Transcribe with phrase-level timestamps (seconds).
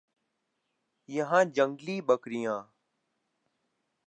[1.09, 2.59] یہاں جنگلی بکریاں